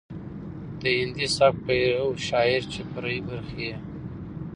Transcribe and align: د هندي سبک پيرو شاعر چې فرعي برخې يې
د 0.81 0.83
هندي 0.99 1.27
سبک 1.35 1.55
پيرو 1.65 2.07
شاعر 2.27 2.61
چې 2.73 2.79
فرعي 2.91 3.19
برخې 3.29 3.57
يې 3.67 3.75